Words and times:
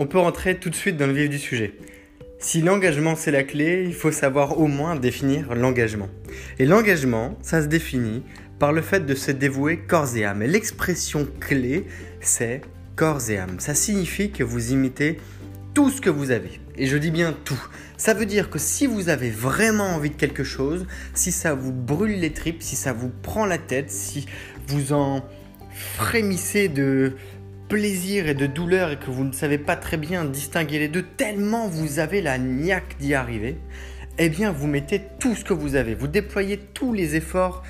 On 0.00 0.06
peut 0.06 0.20
rentrer 0.20 0.56
tout 0.56 0.70
de 0.70 0.76
suite 0.76 0.96
dans 0.96 1.08
le 1.08 1.12
vif 1.12 1.28
du 1.28 1.40
sujet. 1.40 1.72
Si 2.38 2.62
l'engagement 2.62 3.16
c'est 3.16 3.32
la 3.32 3.42
clé, 3.42 3.82
il 3.84 3.94
faut 3.94 4.12
savoir 4.12 4.60
au 4.60 4.68
moins 4.68 4.94
définir 4.94 5.52
l'engagement. 5.56 6.08
Et 6.60 6.66
l'engagement, 6.66 7.36
ça 7.42 7.62
se 7.62 7.66
définit 7.66 8.22
par 8.60 8.72
le 8.72 8.80
fait 8.80 9.04
de 9.04 9.16
se 9.16 9.32
dévouer 9.32 9.78
corps 9.78 10.16
et 10.16 10.24
âme. 10.24 10.42
Et 10.42 10.46
l'expression 10.46 11.26
clé, 11.40 11.84
c'est 12.20 12.60
corps 12.94 13.28
et 13.28 13.38
âme. 13.38 13.58
Ça 13.58 13.74
signifie 13.74 14.30
que 14.30 14.44
vous 14.44 14.70
imitez 14.70 15.16
tout 15.74 15.90
ce 15.90 16.00
que 16.00 16.10
vous 16.10 16.30
avez. 16.30 16.60
Et 16.76 16.86
je 16.86 16.96
dis 16.96 17.10
bien 17.10 17.34
tout. 17.44 17.60
Ça 17.96 18.14
veut 18.14 18.26
dire 18.26 18.50
que 18.50 18.60
si 18.60 18.86
vous 18.86 19.08
avez 19.08 19.30
vraiment 19.30 19.96
envie 19.96 20.10
de 20.10 20.14
quelque 20.14 20.44
chose, 20.44 20.86
si 21.12 21.32
ça 21.32 21.54
vous 21.54 21.72
brûle 21.72 22.20
les 22.20 22.32
tripes, 22.32 22.62
si 22.62 22.76
ça 22.76 22.92
vous 22.92 23.10
prend 23.22 23.46
la 23.46 23.58
tête, 23.58 23.90
si 23.90 24.26
vous 24.68 24.92
en 24.92 25.24
frémissez 25.72 26.68
de, 26.68 27.14
plaisir 27.68 28.28
et 28.28 28.34
de 28.34 28.46
douleur 28.46 28.92
et 28.92 28.96
que 28.96 29.10
vous 29.10 29.24
ne 29.24 29.32
savez 29.32 29.58
pas 29.58 29.76
très 29.76 29.96
bien 29.96 30.24
distinguer 30.24 30.78
les 30.78 30.88
deux, 30.88 31.02
tellement 31.02 31.68
vous 31.68 31.98
avez 31.98 32.22
la 32.22 32.38
niaque 32.38 32.96
d'y 32.98 33.14
arriver, 33.14 33.58
eh 34.18 34.28
bien 34.28 34.50
vous 34.50 34.66
mettez 34.66 35.02
tout 35.20 35.34
ce 35.34 35.44
que 35.44 35.52
vous 35.52 35.76
avez, 35.76 35.94
vous 35.94 36.08
déployez 36.08 36.58
tous 36.58 36.92
les 36.92 37.14
efforts 37.14 37.62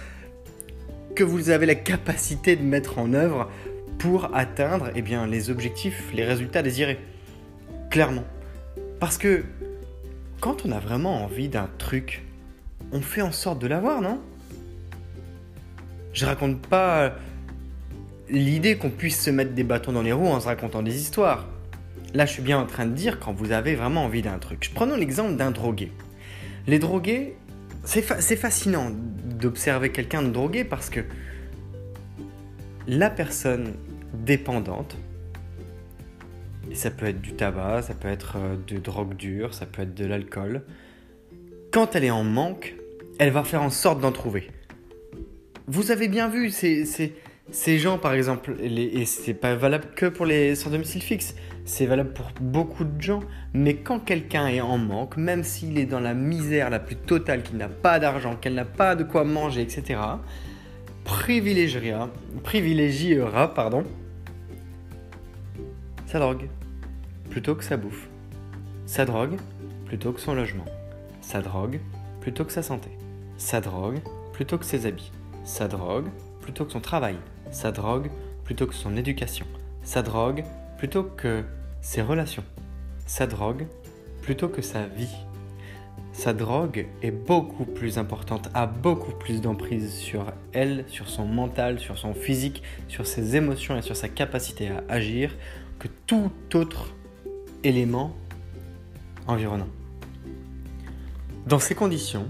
que 1.15 1.25
vous 1.25 1.51
avez 1.51 1.67
la 1.67 1.75
capacité 1.75 2.55
de 2.55 2.63
mettre 2.63 2.99
en 2.99 3.13
œuvre 3.13 3.51
pour 3.99 4.35
atteindre 4.37 4.91
eh 4.95 5.03
bien, 5.03 5.27
les 5.27 5.51
objectifs, 5.51 6.05
les 6.15 6.25
résultats 6.25 6.63
désirés. 6.63 6.99
Clairement. 7.91 8.25
Parce 9.01 9.19
que 9.19 9.45
quand 10.41 10.65
on 10.65 10.71
a 10.71 10.79
vraiment 10.79 11.25
envie 11.25 11.49
d'un 11.49 11.69
truc, 11.79 12.25
on 12.93 13.01
fait 13.01 13.23
en 13.23 13.33
sorte 13.33 13.61
de 13.61 13.67
l'avoir, 13.67 14.01
non? 14.01 14.21
Je 16.13 16.25
raconte 16.25 16.65
pas 16.67 17.17
l'idée 18.31 18.77
qu'on 18.77 18.91
puisse 18.91 19.21
se 19.21 19.31
mettre 19.31 19.53
des 19.53 19.65
bâtons 19.65 19.93
dans 19.93 20.03
les 20.03 20.13
roues 20.13 20.29
en 20.29 20.41
se 20.41 20.47
racontant 20.47 20.83
des 20.83 20.97
histoires. 20.97 21.47
Là, 22.15 22.27
je 22.27 22.33
suis 22.33 22.43
bien 22.43 22.59
en 22.59 22.67
train 22.67 22.87
de 22.87 22.93
dire 22.93 23.21
quand 23.21 23.33
vous 23.33 23.53
avez 23.53 23.75
vraiment 23.75 24.05
envie 24.05 24.23
d'un 24.23 24.39
truc. 24.39 24.71
Prenons 24.75 24.97
l'exemple 24.97 25.37
d'un 25.37 25.51
drogué. 25.51 25.93
Les 26.67 26.79
drogués, 26.79 27.37
c'est 27.85 28.37
fascinant 28.37 28.91
d'observer 28.91 29.91
quelqu'un 29.91 30.23
de 30.23 30.29
drogué 30.29 30.65
parce 30.65 30.91
que 30.91 31.01
la 32.87 33.11
personne 33.11 33.75
dépendante, 34.13 34.97
et 36.71 36.75
ça 36.75 36.91
peut 36.91 37.07
être 37.07 37.21
du 37.21 37.33
tabac, 37.33 37.83
ça 37.83 37.95
peut 37.95 38.09
être 38.09 38.37
euh, 38.37 38.57
de 38.67 38.79
drogue 38.79 39.15
dure, 39.15 39.55
ça 39.55 39.65
peut 39.67 39.83
être 39.83 39.95
de 39.95 40.05
l'alcool, 40.05 40.63
quand 41.71 41.95
elle 41.95 42.05
est 42.05 42.11
en 42.11 42.25
manque, 42.25 42.75
elle 43.19 43.31
va 43.31 43.45
faire 43.45 43.63
en 43.63 43.71
sorte 43.71 44.01
d'en 44.01 44.13
trouver. 44.13 44.51
Vous 45.67 45.91
avez 45.91 46.09
bien 46.09 46.29
vu, 46.29 46.51
c'est 46.51 47.13
ces 47.51 47.79
gens, 47.79 47.99
par 47.99 48.13
exemple, 48.13 48.57
et 48.61 49.05
c'est 49.07 49.35
pas 49.35 49.55
valable 49.55 49.87
que 49.95 50.07
pour 50.07 50.27
les 50.27 50.55
sans 50.55 50.71
domicile 50.71 51.03
fixe, 51.03 51.35
c'est 51.65 51.87
valable 51.87 52.13
pour 52.13 52.31
beaucoup 52.41 52.85
de 52.85 53.01
gens, 53.01 53.21
mais 53.55 53.77
quand 53.77 54.01
quelqu'un 54.01 54.49
est 54.49 54.61
en 54.61 54.79
manque, 54.79 55.17
même 55.17 55.45
s'il 55.45 55.79
est 55.79 55.87
dans 55.87 56.01
la 56.01 56.15
misère 56.15 56.71
la 56.71 56.79
plus 56.79 56.97
totale, 56.97 57.43
qu'il 57.43 57.57
n'a 57.57 57.69
pas 57.69 57.99
d'argent, 57.99 58.37
qu'elle 58.37 58.55
n'a 58.55 58.65
pas 58.65 58.97
de 58.97 59.05
quoi 59.05 59.25
manger, 59.25 59.63
etc., 59.63 60.01
privilégiera, 61.05 62.11
privilégiera 62.43 63.55
pardon, 63.55 63.85
sa 66.07 66.19
drogue 66.19 66.49
plutôt 67.31 67.55
que 67.55 67.65
sa 67.65 67.77
bouffe, 67.77 68.09
sa 68.87 69.05
drogue 69.07 69.37
plutôt 69.87 70.13
que 70.13 70.21
son 70.21 70.35
logement, 70.35 70.67
sa 71.23 71.41
drogue 71.41 71.81
plutôt 72.21 72.45
que 72.45 72.53
sa 72.53 72.63
santé, 72.63 72.91
sa 73.39 73.61
drogue 73.63 74.01
plutôt 74.35 74.59
que 74.59 74.67
ses 74.67 74.85
habits, 74.85 75.13
sa 75.45 75.67
drogue 75.67 76.09
plutôt 76.43 76.65
que 76.65 76.73
son 76.73 76.81
travail, 76.81 77.17
sa 77.51 77.73
drogue 77.73 78.11
plutôt 78.45 78.67
que 78.67 78.75
son 78.75 78.97
éducation, 78.97 79.47
sa 79.83 80.03
drogue 80.03 80.45
plutôt 80.79 81.05
que 81.05 81.45
ses 81.81 82.03
relations, 82.03 82.45
sa 83.07 83.27
drogue 83.27 83.67
plutôt 84.23 84.49
que 84.49 84.63
sa 84.63 84.87
vie. 84.87 85.15
Sa 86.13 86.33
drogue 86.33 86.87
est 87.03 87.13
beaucoup 87.13 87.65
plus 87.65 87.97
importante, 87.97 88.49
a 88.53 88.67
beaucoup 88.67 89.13
plus 89.13 89.41
d'emprise 89.41 89.95
sur 89.95 90.33
elle, 90.53 90.85
sur 90.89 91.09
son 91.09 91.27
mental, 91.27 91.79
sur 91.79 91.97
son 91.97 92.13
physique, 92.13 92.63
sur 92.89 93.07
ses 93.07 93.37
émotions 93.37 93.77
et 93.77 93.83
sur 93.83 93.95
sa 93.95 94.09
capacité 94.09 94.69
à 94.69 94.83
agir 94.89 95.35
que 95.79 95.87
tout 96.07 96.33
autre 96.55 96.93
élément 97.63 98.17
environnant. 99.29 99.69
Dans 101.47 101.59
ces 101.59 101.75
conditions, 101.75 102.27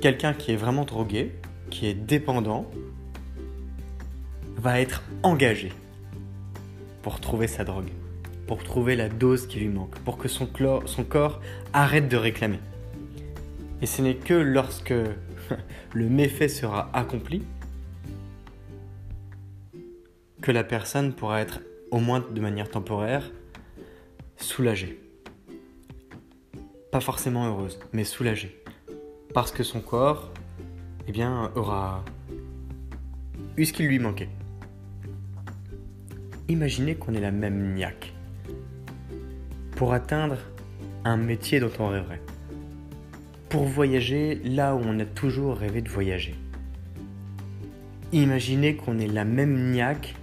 quelqu'un 0.00 0.34
qui 0.34 0.52
est 0.52 0.56
vraiment 0.56 0.84
drogué, 0.84 1.32
qui 1.70 1.86
est 1.86 1.94
dépendant, 1.94 2.68
va 4.60 4.78
être 4.78 5.02
engagé 5.22 5.72
pour 7.02 7.18
trouver 7.18 7.46
sa 7.46 7.64
drogue, 7.64 7.88
pour 8.46 8.62
trouver 8.62 8.94
la 8.94 9.08
dose 9.08 9.46
qui 9.46 9.58
lui 9.58 9.68
manque, 9.68 9.98
pour 10.00 10.18
que 10.18 10.28
son, 10.28 10.46
corps 10.46 11.40
arrête 11.72 12.08
de 12.08 12.16
réclamer. 12.18 12.60
Et 13.80 13.86
ce 13.86 14.02
n'est 14.02 14.16
que 14.16 14.34
lorsque 14.34 14.92
le 15.94 16.08
méfait 16.10 16.48
sera 16.48 16.90
accompli 16.92 17.42
que 20.42 20.52
la 20.52 20.62
personne 20.62 21.14
pourra 21.14 21.40
être, 21.40 21.60
au 21.90 21.98
moins 21.98 22.20
de 22.20 22.40
manière 22.40 22.68
temporaire, 22.68 23.30
soulagée. 24.36 25.00
Pas 26.92 27.00
forcément 27.00 27.46
heureuse, 27.46 27.78
mais 27.94 28.04
soulagée. 28.04 28.62
Parce 29.32 29.52
que 29.52 29.62
son 29.62 29.80
corps, 29.80 30.30
eh 31.08 31.12
bien, 31.12 31.50
aura 31.54 32.04
eu 33.56 33.64
ce 33.64 33.72
qu'il 33.72 33.86
lui 33.86 33.98
manquait. 33.98 34.28
Imaginez 36.50 36.96
qu'on 36.96 37.14
ait 37.14 37.20
la 37.20 37.30
même 37.30 37.74
niaque 37.74 38.12
pour 39.76 39.92
atteindre 39.92 40.36
un 41.04 41.16
métier 41.16 41.60
dont 41.60 41.70
on 41.78 41.86
rêverait, 41.86 42.20
pour 43.48 43.62
voyager 43.62 44.34
là 44.44 44.74
où 44.74 44.80
on 44.84 44.98
a 44.98 45.04
toujours 45.04 45.56
rêvé 45.56 45.80
de 45.80 45.88
voyager. 45.88 46.34
Imaginez 48.10 48.74
qu'on 48.74 48.98
ait 48.98 49.06
la 49.06 49.24
même 49.24 49.70
niaque 49.70 50.16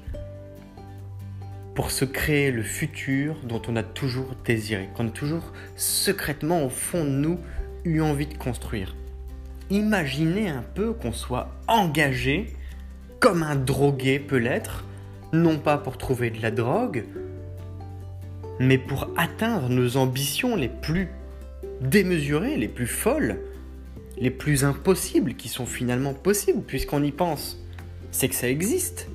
pour 1.74 1.92
se 1.92 2.04
créer 2.04 2.52
le 2.52 2.62
futur 2.62 3.38
dont 3.46 3.62
on 3.70 3.78
a 3.78 3.84
toujours 3.84 4.36
désiré, 4.44 4.90
qu'on 4.96 5.08
a 5.08 5.12
toujours 5.12 5.54
secrètement 5.78 6.66
au 6.66 6.70
fond 6.70 7.06
de 7.06 7.10
nous 7.10 7.40
eu 7.86 8.02
envie 8.02 8.28
de 8.28 8.38
construire. 8.38 8.98
Imaginez 9.70 10.50
un 10.50 10.66
peu 10.76 10.92
qu'on 10.92 11.14
soit 11.14 11.54
engagé, 11.70 12.54
comme 13.22 13.44
un 13.44 13.56
drogué 13.56 14.20
peut 14.20 14.36
l'être, 14.36 14.84
non 15.34 15.58
pas 15.58 15.78
pour 15.78 15.98
trouver 15.98 16.30
de 16.30 16.42
la 16.42 16.52
drogue, 16.52 17.06
mais 18.60 18.78
pour 18.78 19.10
atteindre 19.18 19.70
nos 19.70 19.98
ambitions 19.98 20.56
les 20.56 20.70
plus 20.70 21.10
démesurées, 21.82 22.58
les 22.58 22.68
plus 22.68 22.88
folles, 22.88 23.40
les 24.18 24.32
plus 24.32 24.64
impossibles, 24.64 25.36
qui 25.36 25.50
sont 25.50 25.66
finalement 25.66 26.14
possibles, 26.14 26.62
puisqu'on 26.62 27.04
y 27.04 27.12
pense. 27.12 27.64
C'est 28.12 28.30
que 28.30 28.36
ça 28.36 28.50
existe. 28.50 29.10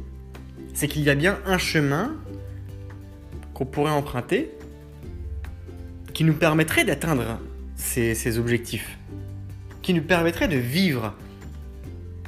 c'est 0.74 0.88
qu'il 0.88 1.02
y 1.02 1.10
a 1.10 1.14
bien 1.14 1.38
un 1.44 1.58
chemin 1.58 2.14
qu'on 3.52 3.66
pourrait 3.66 3.92
emprunter 3.92 4.52
qui 6.12 6.24
nous 6.24 6.34
permettrait 6.34 6.84
d'atteindre 6.84 7.40
ces, 7.76 8.38
objectifs, 8.38 8.98
qui 9.82 9.94
nous 9.94 10.02
permettrait 10.02 10.48
de 10.48 10.56
vivre 10.56 11.14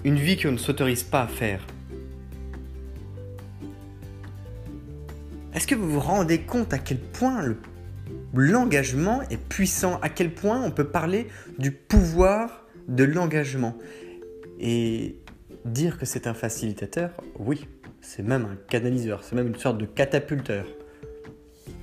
une 0.04 0.16
vie 0.16 0.36
qu'on 0.36 0.52
ne 0.52 0.58
s'autorise 0.58 1.02
pas 1.02 1.22
à 1.22 1.26
faire. 1.26 1.66
Est-ce 5.54 5.68
que 5.68 5.76
vous 5.76 5.88
vous 5.88 6.00
rendez 6.00 6.40
compte 6.40 6.72
à 6.72 6.78
quel 6.78 6.98
point 6.98 7.54
l'engagement 8.34 9.22
est 9.30 9.36
puissant, 9.36 10.00
à 10.02 10.08
quel 10.08 10.34
point 10.34 10.60
on 10.60 10.72
peut 10.72 10.88
parler 10.88 11.28
du 11.58 11.70
pouvoir 11.70 12.66
de 12.88 13.04
l'engagement? 13.04 13.78
Et 14.58 15.20
dire 15.64 15.96
que 15.96 16.06
c'est 16.06 16.26
un 16.26 16.34
facilitateur, 16.34 17.10
oui, 17.38 17.68
c'est 18.00 18.24
même 18.24 18.44
un 18.46 18.56
canaliseur, 18.68 19.22
c'est 19.22 19.36
même 19.36 19.46
une 19.46 19.54
sorte 19.56 19.78
de 19.78 19.86
catapulteur. 19.86 20.66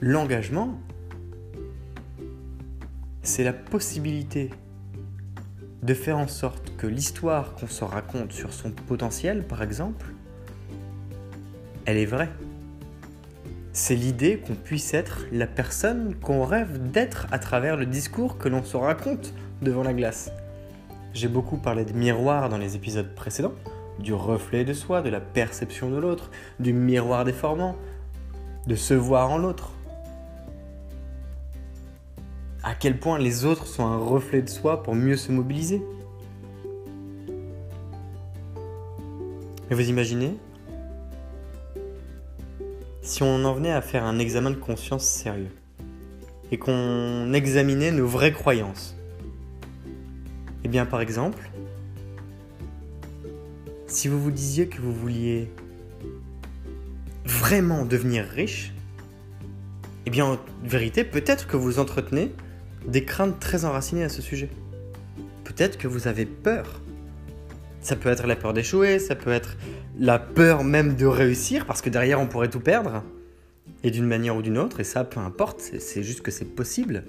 L'engagement, 0.02 0.78
c'est 3.24 3.46
la 3.46 3.54
possibilité 3.54 4.50
de 5.82 5.94
faire 5.94 6.18
en 6.18 6.28
sorte 6.28 6.76
que 6.76 6.88
l'histoire 6.88 7.56
qu'on 7.56 7.68
se 7.68 7.86
raconte 7.86 8.34
sur 8.34 8.52
son 8.52 8.72
potentiel, 8.72 9.48
par 9.48 9.64
exemple, 9.64 10.08
elle 11.86 11.98
est 11.98 12.06
vraie. 12.06 12.30
C'est 13.74 13.96
l'idée 13.96 14.38
qu'on 14.38 14.56
puisse 14.56 14.94
être 14.94 15.26
la 15.32 15.48
personne 15.48 16.16
qu'on 16.16 16.44
rêve 16.44 16.92
d'être 16.92 17.28
à 17.32 17.40
travers 17.40 17.78
le 17.78 17.86
discours 17.86 18.38
que 18.38 18.50
l'on 18.50 18.66
se 18.66 18.76
raconte 18.76 19.34
devant 19.62 19.82
la 19.82 19.94
glace. 19.94 20.30
J'ai 21.14 21.30
beaucoup 21.30 21.56
parlé 21.56 21.86
de 21.86 21.94
miroir 21.94 22.50
dans 22.50 22.58
les 22.58 22.76
épisodes 22.76 23.16
précédents, 23.16 23.54
du 23.98 24.14
reflet 24.14 24.66
de 24.66 24.74
soi, 24.74 25.02
de 25.02 25.10
la 25.10 25.22
perception 25.22 25.90
de 25.90 25.98
l'autre, 25.98 26.32
du 26.60 26.74
miroir 26.74 27.24
déformant, 27.24 27.78
de 28.68 28.76
se 28.76 28.94
voir 28.94 29.32
en 29.32 29.38
l'autre. 29.38 29.72
À 32.64 32.76
quel 32.76 33.00
point 33.00 33.20
les 33.20 33.46
autres 33.46 33.68
sont 33.68 33.86
un 33.86 33.98
reflet 33.98 34.42
de 34.42 34.50
soi 34.50 34.84
pour 34.84 34.96
mieux 34.96 35.16
se 35.16 35.32
mobiliser. 35.32 35.82
Et 39.70 39.74
vous 39.76 39.90
imaginez 39.90 40.36
si 43.12 43.24
on 43.24 43.44
en 43.44 43.54
venait 43.54 43.74
à 43.74 43.82
faire 43.82 44.06
un 44.06 44.20
examen 44.20 44.52
de 44.52 44.56
conscience 44.56 45.06
sérieux 45.06 45.52
et 46.50 46.58
qu'on 46.58 47.34
examinait 47.34 47.92
nos 47.92 48.08
vraies 48.08 48.32
croyances 48.32 48.96
Eh 50.64 50.70
bien 50.70 50.86
par 50.86 51.02
exemple, 51.02 51.52
si 53.86 54.08
vous 54.08 54.18
vous 54.18 54.32
disiez 54.32 54.68
que 54.68 54.80
vous 54.80 54.94
vouliez 54.94 55.52
vraiment 57.26 57.84
devenir 57.84 58.24
riche, 58.24 58.72
eh 60.06 60.10
bien 60.10 60.26
en 60.26 60.38
vérité 60.64 61.04
peut-être 61.04 61.48
que 61.48 61.58
vous 61.58 61.80
entretenez 61.80 62.34
des 62.88 63.04
craintes 63.04 63.42
très 63.42 63.66
enracinées 63.66 64.06
à 64.06 64.10
ce 64.10 64.22
sujet. 64.22 64.50
Peut-être 65.44 65.78
que 65.78 65.90
vous 65.90 66.08
avez 66.08 66.26
peur. 66.26 66.80
Ça 67.82 67.96
peut 67.96 68.10
être 68.10 68.28
la 68.28 68.36
peur 68.36 68.54
d'échouer, 68.54 69.00
ça 69.00 69.16
peut 69.16 69.32
être 69.32 69.58
la 70.00 70.20
peur 70.20 70.64
même 70.64 70.96
de 70.96 71.06
réussir, 71.06 71.66
parce 71.66 71.82
que 71.82 71.90
derrière 71.90 72.20
on 72.22 72.28
pourrait 72.28 72.50
tout 72.50 72.60
perdre, 72.60 73.04
et 73.84 73.90
d'une 73.90 74.06
manière 74.06 74.36
ou 74.36 74.42
d'une 74.42 74.60
autre, 74.60 74.80
et 74.80 74.84
ça 74.84 75.04
peu 75.04 75.20
importe, 75.20 75.60
c'est 75.60 76.04
juste 76.04 76.22
que 76.22 76.30
c'est 76.32 76.46
possible. 76.46 77.04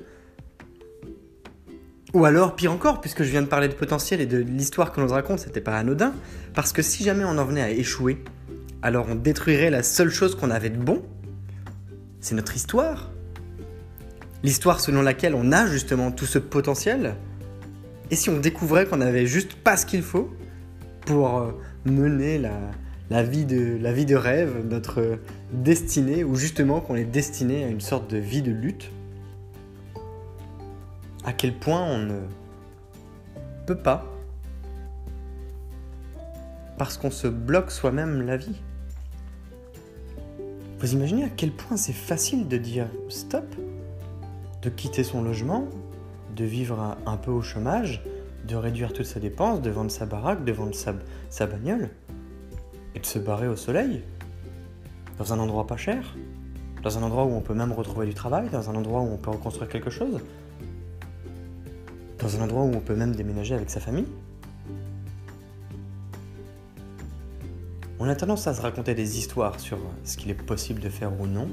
Ou 2.14 2.26
alors, 2.26 2.56
pire 2.56 2.72
encore, 2.72 3.00
puisque 3.00 3.22
je 3.22 3.30
viens 3.30 3.40
de 3.40 3.46
parler 3.46 3.69
de 3.69 3.74
potentiel 3.74 4.20
et 4.20 4.26
de 4.26 4.38
l'histoire 4.38 4.92
que 4.92 5.00
l'on 5.00 5.06
raconte, 5.06 5.38
c'était 5.38 5.62
pas 5.62 5.78
anodin, 5.78 6.14
parce 6.54 6.72
que 6.72 6.82
si 6.82 7.04
jamais 7.04 7.24
on 7.24 7.38
en 7.38 7.44
venait 7.44 7.62
à 7.62 7.70
échouer, 7.70 8.22
alors 8.82 9.06
on 9.08 9.14
détruirait 9.14 9.70
la 9.70 9.82
seule 9.82 10.10
chose 10.10 10.34
qu'on 10.34 10.50
avait 10.50 10.70
de 10.70 10.82
bon, 10.82 11.02
c'est 12.20 12.34
notre 12.34 12.54
histoire. 12.54 13.10
L'histoire 14.42 14.80
selon 14.80 15.02
laquelle 15.02 15.34
on 15.34 15.52
a 15.52 15.66
justement 15.66 16.10
tout 16.10 16.26
ce 16.26 16.38
potentiel. 16.38 17.14
Et 18.10 18.16
si 18.16 18.28
on 18.28 18.38
découvrait 18.38 18.86
qu'on 18.86 19.00
avait 19.00 19.26
juste 19.26 19.54
pas 19.54 19.76
ce 19.76 19.86
qu'il 19.86 20.02
faut 20.02 20.30
pour 21.04 21.38
euh, 21.38 21.52
mener 21.84 22.38
la, 23.10 23.22
vie 23.22 23.44
de, 23.44 23.78
la 23.81 23.93
vie 23.93 24.06
de 24.06 24.16
rêve, 24.16 24.64
notre 24.64 25.19
destinée, 25.52 26.25
ou 26.25 26.34
justement 26.34 26.81
qu'on 26.81 26.96
est 26.96 27.04
destiné 27.04 27.64
à 27.64 27.69
une 27.69 27.81
sorte 27.81 28.10
de 28.10 28.19
vie 28.19 28.43
de 28.43 28.52
lutte, 28.52 28.90
à 31.25 31.32
quel 31.32 31.54
point 31.54 31.82
on 31.82 31.99
ne 31.99 32.20
peut 33.66 33.78
pas, 33.78 34.06
parce 36.78 36.96
qu'on 36.96 37.10
se 37.10 37.28
bloque 37.28 37.70
soi-même 37.70 38.22
la 38.22 38.37
vie. 38.37 38.60
Vous 40.81 40.94
imaginez 40.94 41.25
à 41.25 41.28
quel 41.28 41.52
point 41.52 41.76
c'est 41.76 41.93
facile 41.93 42.48
de 42.48 42.56
dire 42.56 42.88
stop, 43.08 43.44
de 44.62 44.69
quitter 44.69 45.05
son 45.05 45.22
logement, 45.22 45.69
de 46.34 46.44
vivre 46.44 46.96
un 47.06 47.16
peu 47.16 47.31
au 47.31 47.43
chômage, 47.43 48.02
de 48.47 48.56
réduire 48.56 48.93
toutes 48.93 49.06
ses 49.06 49.21
dépenses, 49.21 49.61
de 49.62 49.71
vendre 49.71 49.91
sa 49.91 50.06
baraque, 50.06 50.44
de 50.44 50.53
vendre 50.53 50.75
sa, 50.75 51.47
bagnole 51.47 51.91
et 52.94 53.00
de 53.00 53.06
se 53.06 53.19
barrer 53.19 53.49
au 53.49 53.56
soleil, 53.56 54.03
dans 55.19 55.33
un 55.33 55.39
endroit 55.39 55.67
pas 55.67 55.77
cher, 55.77 56.17
dans 56.83 56.99
un 56.99 57.03
endroit 57.03 57.25
où 57.25 57.33
on 57.33 57.41
peut 57.41 57.55
même 57.55 57.73
retrouver 57.73 58.06
du 58.06 58.15
travail, 58.15 58.49
dans 58.50 58.69
un 58.69 58.75
endroit 58.75 59.00
où 59.00 59.12
on 59.12 59.17
peut 59.17 59.31
reconstruire 59.31 59.69
quelque 59.69 59.91
chose, 59.91 60.21
dans 62.19 62.37
un 62.37 62.43
endroit 62.43 62.62
où 62.62 62.73
on 62.75 62.81
peut 62.81 62.97
même 62.97 63.15
déménager 63.15 63.55
avec 63.55 63.71
sa 63.71 63.81
famille. 63.81 64.06
On 67.99 68.09
a 68.09 68.17
tendance 68.17 68.49
à 68.49 68.55
se 68.55 68.61
raconter 68.61 68.94
des 68.94 69.19
histoires 69.19 69.61
sur 69.61 69.79
ce 70.03 70.17
qu'il 70.17 70.31
est 70.31 70.35
possible 70.35 70.81
de 70.81 70.89
faire 70.89 71.12
ou 71.21 71.29
non. 71.29 71.49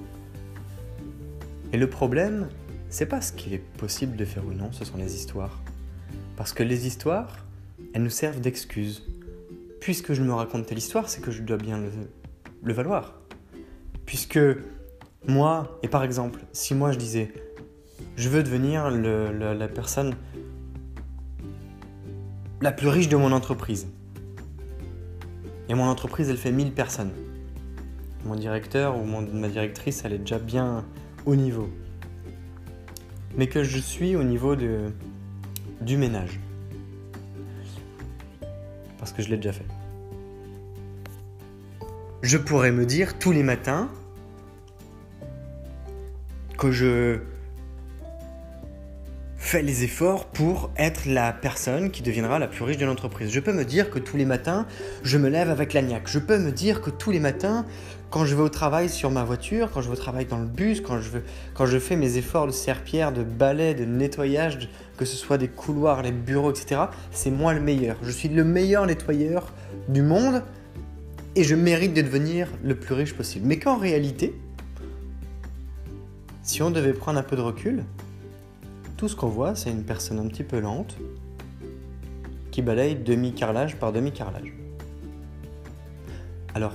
Et 1.71 1.77
le 1.77 1.87
problème, 1.87 2.49
c'est 2.89 3.05
pas 3.05 3.21
ce 3.21 3.31
qu'il 3.31 3.53
est 3.53 3.63
possible 3.77 4.15
de 4.15 4.25
faire 4.25 4.43
ou 4.47 4.53
non, 4.53 4.71
ce 4.71 4.83
sont 4.83 4.97
les 4.97 5.13
histoires. 5.13 5.61
Parce 6.39 6.53
que 6.53 6.63
les 6.63 6.87
histoires, 6.87 7.45
elles 7.93 8.01
nous 8.01 8.09
servent 8.09 8.39
d'excuses 8.39 9.05
puisque 9.81 10.13
je 10.13 10.23
me 10.23 10.31
raconte 10.31 10.67
telle 10.67 10.77
histoire, 10.77 11.09
c'est 11.09 11.19
que 11.19 11.31
je 11.31 11.41
dois 11.41 11.57
bien 11.57 11.81
le, 12.63 12.73
valoir. 12.73 13.19
Puisque 14.05 14.39
moi, 15.27 15.77
et 15.83 15.89
par 15.89 16.01
exemple, 16.01 16.39
si 16.53 16.75
moi 16.75 16.93
je 16.93 16.97
disais, 16.97 17.33
je 18.15 18.29
veux 18.29 18.41
devenir 18.41 18.89
la 18.89 19.67
personne 19.67 20.15
la 22.61 22.71
plus 22.71 22.87
riche 22.87 23.09
de 23.09 23.17
mon 23.17 23.33
entreprise, 23.33 23.89
et 25.67 25.73
mon 25.73 25.87
entreprise, 25.89 26.29
elle 26.29 26.37
fait 26.37 26.53
1000 26.53 26.71
personnes. 26.71 27.11
Mon 28.23 28.35
directeur 28.35 28.97
ou 28.97 29.03
ma 29.03 29.49
directrice, 29.49 30.05
elle 30.05 30.13
est 30.13 30.19
déjà 30.19 30.39
bien 30.39 30.85
au 31.25 31.35
niveau. 31.35 31.67
Mais 33.35 33.47
que 33.47 33.61
je 33.61 33.77
suis 33.77 34.15
au 34.15 34.23
niveau 34.23 34.55
de, 34.55 34.93
du 35.81 35.97
ménage 35.97 36.39
parce 38.99 39.13
que 39.13 39.21
je 39.21 39.29
l'ai 39.29 39.37
déjà 39.37 39.53
fait. 39.53 39.65
Je 42.21 42.37
pourrais 42.37 42.71
me 42.71 42.85
dire 42.85 43.17
tous 43.17 43.31
les 43.31 43.43
matins 43.43 43.89
que 46.57 46.71
je 46.71 47.19
fais 49.49 49.63
les 49.63 49.83
efforts 49.83 50.25
pour 50.25 50.69
être 50.77 51.07
la 51.07 51.33
personne 51.33 51.89
qui 51.89 52.03
deviendra 52.03 52.37
la 52.37 52.45
plus 52.45 52.63
riche 52.63 52.77
de 52.77 52.85
l'entreprise. 52.85 53.31
Je 53.31 53.39
peux 53.39 53.51
me 53.51 53.65
dire 53.65 53.89
que 53.89 53.97
tous 53.97 54.15
les 54.15 54.25
matins, 54.25 54.67
je 55.01 55.17
me 55.17 55.27
lève 55.27 55.49
avec 55.49 55.73
l'agnac. 55.73 56.03
Je 56.05 56.19
peux 56.19 56.37
me 56.37 56.51
dire 56.51 56.81
que 56.81 56.91
tous 56.91 57.09
les 57.09 57.19
matins, 57.19 57.65
quand 58.11 58.25
je 58.25 58.35
vais 58.35 58.43
au 58.43 58.49
travail 58.49 58.89
sur 58.89 59.09
ma 59.09 59.23
voiture, 59.23 59.71
quand 59.73 59.81
je 59.81 59.87
vais 59.87 59.93
au 59.93 59.99
travail 59.99 60.27
dans 60.27 60.37
le 60.37 60.45
bus, 60.45 60.81
quand 60.81 60.99
je, 61.01 61.79
fais 61.79 61.95
mes 61.95 62.17
efforts 62.17 62.45
de 62.45 62.51
serpillère, 62.51 63.11
de 63.11 63.23
balai, 63.23 63.73
de 63.73 63.85
nettoyage, 63.85 64.69
que 64.97 65.05
ce 65.05 65.17
soit 65.17 65.39
des 65.39 65.47
couloirs, 65.47 66.03
les 66.03 66.11
bureaux, 66.11 66.51
etc., 66.51 66.81
c'est 67.09 67.31
moi 67.31 67.55
le 67.55 67.59
meilleur. 67.59 67.97
Je 68.03 68.11
suis 68.11 68.29
le 68.29 68.43
meilleur 68.43 68.85
nettoyeur 68.85 69.51
du 69.87 70.03
monde 70.03 70.43
et 71.35 71.43
je 71.43 71.55
mérite 71.55 71.95
de 71.95 72.03
devenir 72.03 72.49
le 72.63 72.75
plus 72.75 72.93
riche 72.93 73.15
possible. 73.15 73.47
Mais 73.47 73.57
qu'en 73.57 73.77
réalité, 73.77 74.39
si 76.43 76.61
on 76.61 76.69
devait 76.69 76.93
prendre 76.93 77.17
un 77.17 77.23
peu 77.23 77.35
de 77.35 77.41
recul, 77.41 77.83
tout 78.99 79.07
ce 79.07 79.15
qu'on 79.15 79.29
voit, 79.29 79.55
c'est 79.55 79.71
une 79.71 79.85
personne 79.85 80.19
un 80.19 80.27
petit 80.27 80.43
peu 80.43 80.59
lente 80.59 80.97
qui 82.51 82.61
balaye 82.61 82.95
demi-carrelage 82.95 83.77
par 83.77 83.93
demi-carrelage. 83.93 84.53
Alors, 86.53 86.73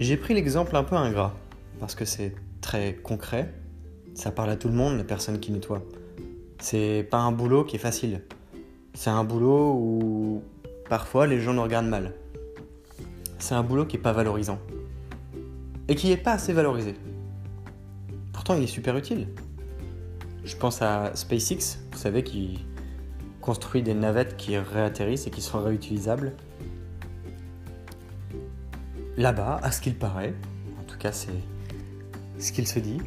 j'ai 0.00 0.18
pris 0.18 0.34
l'exemple 0.34 0.76
un 0.76 0.84
peu 0.84 0.96
ingrat, 0.96 1.34
parce 1.78 1.94
que 1.94 2.04
c'est 2.04 2.34
très 2.60 2.92
concret, 2.92 3.54
ça 4.12 4.32
parle 4.32 4.50
à 4.50 4.56
tout 4.56 4.68
le 4.68 4.74
monde, 4.74 4.98
les 4.98 5.04
personnes 5.04 5.40
qui 5.40 5.50
nettoient. 5.50 5.82
C'est 6.58 7.08
pas 7.10 7.20
un 7.20 7.32
boulot 7.32 7.64
qui 7.64 7.76
est 7.76 7.78
facile. 7.78 8.20
C'est 8.92 9.08
un 9.08 9.24
boulot 9.24 9.72
où 9.72 10.42
parfois 10.90 11.26
les 11.26 11.40
gens 11.40 11.54
nous 11.54 11.62
regardent 11.62 11.88
mal. 11.88 12.12
C'est 13.38 13.54
un 13.54 13.62
boulot 13.62 13.86
qui 13.86 13.96
est 13.96 14.00
pas 14.00 14.12
valorisant. 14.12 14.58
Et 15.88 15.94
qui 15.94 16.12
est 16.12 16.18
pas 16.18 16.32
assez 16.32 16.52
valorisé. 16.52 16.96
Pourtant, 18.34 18.56
il 18.56 18.64
est 18.64 18.66
super 18.66 18.94
utile. 18.98 19.28
Je 20.50 20.56
pense 20.56 20.82
à 20.82 21.12
SpaceX, 21.14 21.78
vous 21.92 21.98
savez, 21.98 22.24
qui 22.24 22.66
construit 23.40 23.82
des 23.82 23.94
navettes 23.94 24.36
qui 24.36 24.58
réatterrissent 24.58 25.28
et 25.28 25.30
qui 25.30 25.42
sont 25.42 25.62
réutilisables 25.62 26.32
là-bas, 29.16 29.60
à 29.62 29.70
ce 29.70 29.80
qu'il 29.80 29.94
paraît, 29.94 30.34
en 30.80 30.82
tout 30.90 30.98
cas 30.98 31.12
c'est 31.12 31.30
ce 32.40 32.50
qu'il 32.50 32.66
se 32.66 32.80
dit, 32.80 32.98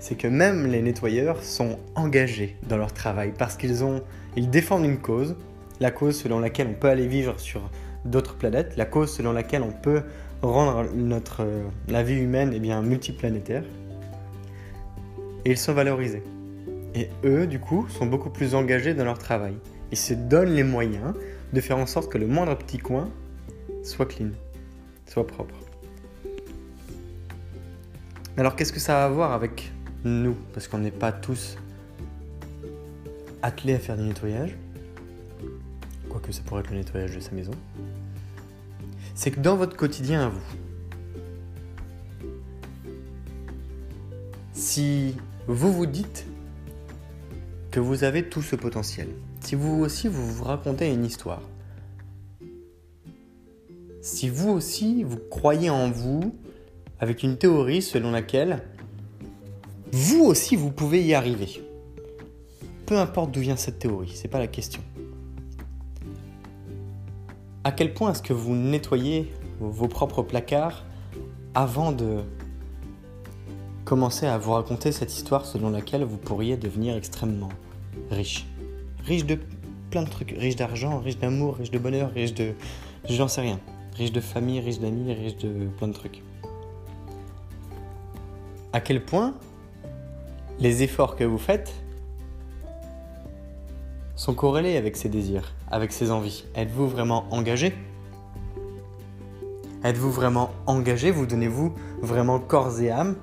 c'est 0.00 0.16
que 0.16 0.26
même 0.26 0.66
les 0.66 0.82
nettoyeurs 0.82 1.44
sont 1.44 1.78
engagés 1.94 2.56
dans 2.68 2.76
leur 2.76 2.92
travail 2.92 3.32
parce 3.38 3.56
qu'ils 3.56 3.84
ont, 3.84 4.02
ils 4.34 4.50
défendent 4.50 4.84
une 4.84 4.98
cause, 4.98 5.36
la 5.78 5.92
cause 5.92 6.18
selon 6.18 6.40
laquelle 6.40 6.66
on 6.66 6.74
peut 6.74 6.88
aller 6.88 7.06
vivre 7.06 7.38
sur 7.38 7.70
d'autres 8.04 8.34
planètes, 8.34 8.76
la 8.76 8.84
cause 8.84 9.14
selon 9.14 9.30
laquelle 9.30 9.62
on 9.62 9.70
peut 9.70 10.02
rendre 10.42 10.90
notre, 10.92 11.46
la 11.86 12.02
vie 12.02 12.18
humaine 12.18 12.50
eh 12.52 12.58
bien, 12.58 12.82
multiplanétaire. 12.82 13.62
Et 15.44 15.52
ils 15.52 15.58
sont 15.58 15.72
valorisés. 15.72 16.22
Et 16.94 17.08
eux, 17.24 17.46
du 17.46 17.58
coup, 17.58 17.88
sont 17.88 18.06
beaucoup 18.06 18.30
plus 18.30 18.54
engagés 18.54 18.94
dans 18.94 19.04
leur 19.04 19.18
travail. 19.18 19.54
Ils 19.90 19.98
se 19.98 20.14
donnent 20.14 20.54
les 20.54 20.62
moyens 20.62 21.14
de 21.52 21.60
faire 21.60 21.78
en 21.78 21.86
sorte 21.86 22.10
que 22.10 22.18
le 22.18 22.26
moindre 22.26 22.56
petit 22.56 22.78
coin 22.78 23.10
soit 23.82 24.06
clean, 24.06 24.30
soit 25.06 25.26
propre. 25.26 25.54
Alors 28.36 28.56
qu'est-ce 28.56 28.72
que 28.72 28.80
ça 28.80 28.94
va 28.94 29.04
à 29.04 29.08
voir 29.08 29.32
avec 29.32 29.72
nous? 30.04 30.36
Parce 30.52 30.68
qu'on 30.68 30.78
n'est 30.78 30.90
pas 30.90 31.12
tous 31.12 31.56
attelés 33.42 33.74
à 33.74 33.78
faire 33.78 33.96
du 33.96 34.04
nettoyage. 34.04 34.56
Quoique 36.08 36.32
ça 36.32 36.42
pourrait 36.42 36.60
être 36.62 36.70
le 36.70 36.78
nettoyage 36.78 37.14
de 37.14 37.20
sa 37.20 37.32
maison. 37.32 37.52
C'est 39.14 39.30
que 39.30 39.40
dans 39.40 39.56
votre 39.56 39.76
quotidien 39.76 40.26
à 40.26 40.28
vous, 40.28 40.40
si 44.52 45.14
vous 45.46 45.72
vous 45.72 45.86
dites 45.86 46.26
que 47.74 47.80
vous 47.80 48.04
avez 48.04 48.28
tout 48.28 48.40
ce 48.40 48.54
potentiel, 48.54 49.08
si 49.40 49.56
vous 49.56 49.82
aussi 49.82 50.06
vous 50.06 50.24
vous 50.24 50.44
racontez 50.44 50.94
une 50.94 51.04
histoire, 51.04 51.42
si 54.00 54.28
vous 54.28 54.50
aussi 54.50 55.02
vous 55.02 55.18
croyez 55.28 55.70
en 55.70 55.90
vous 55.90 56.36
avec 57.00 57.24
une 57.24 57.36
théorie 57.36 57.82
selon 57.82 58.12
laquelle 58.12 58.62
vous 59.90 60.22
aussi 60.22 60.54
vous 60.54 60.70
pouvez 60.70 61.02
y 61.02 61.14
arriver. 61.14 61.64
Peu 62.86 62.96
importe 62.96 63.32
d'où 63.32 63.40
vient 63.40 63.56
cette 63.56 63.80
théorie, 63.80 64.12
c'est 64.14 64.28
pas 64.28 64.38
la 64.38 64.46
question. 64.46 64.80
À 67.64 67.72
quel 67.72 67.92
point 67.92 68.12
est-ce 68.12 68.22
que 68.22 68.32
vous 68.32 68.54
nettoyez 68.54 69.32
vos 69.58 69.88
propres 69.88 70.22
placards 70.22 70.84
avant 71.56 71.90
de 71.90 72.20
commencer 73.84 74.26
à 74.26 74.38
vous 74.38 74.52
raconter 74.52 74.92
cette 74.92 75.12
histoire 75.12 75.44
selon 75.44 75.70
laquelle 75.70 76.04
vous 76.04 76.18
pourriez 76.18 76.56
devenir 76.56 76.94
extrêmement 76.94 77.48
riche. 78.10 78.46
Riche 79.04 79.24
de 79.26 79.38
plein 79.90 80.02
de 80.02 80.08
trucs, 80.08 80.34
riche 80.36 80.56
d'argent, 80.56 80.98
riche 80.98 81.18
d'amour, 81.18 81.56
riche 81.56 81.70
de 81.70 81.78
bonheur, 81.78 82.10
riche 82.10 82.34
de... 82.34 82.52
j'en 83.08 83.28
sais 83.28 83.40
rien. 83.40 83.60
Riche 83.96 84.12
de 84.12 84.20
famille, 84.20 84.60
riche 84.60 84.80
d'amis, 84.80 85.12
riche 85.12 85.36
de 85.36 85.68
plein 85.78 85.88
de 85.88 85.92
trucs. 85.92 86.22
À 88.72 88.80
quel 88.80 89.04
point 89.04 89.34
les 90.58 90.82
efforts 90.82 91.14
que 91.14 91.24
vous 91.24 91.38
faites 91.38 91.72
sont 94.16 94.34
corrélés 94.34 94.76
avec 94.76 94.96
ces 94.96 95.08
désirs, 95.08 95.54
avec 95.70 95.92
ces 95.92 96.10
envies? 96.10 96.44
Êtes-vous 96.56 96.88
vraiment 96.88 97.26
engagé? 97.30 97.74
Êtes-vous 99.84 100.10
vraiment 100.10 100.50
engagé? 100.66 101.10
Vous 101.10 101.26
donnez-vous 101.26 101.74
vraiment 102.00 102.40
corps 102.40 102.80
et 102.80 102.90
âme 102.90 103.16